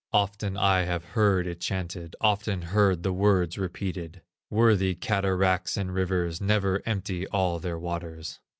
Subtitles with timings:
[0.13, 6.41] Often I have heard it chanted, Often heard the words repeated: "Worthy cataracts and rivers
[6.41, 8.39] Never empty all their waters."